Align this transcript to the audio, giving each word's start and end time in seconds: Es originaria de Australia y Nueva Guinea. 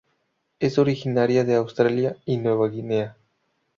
Es 0.59 0.79
originaria 0.79 1.43
de 1.43 1.53
Australia 1.53 2.17
y 2.25 2.37
Nueva 2.37 2.67
Guinea. 2.69 3.17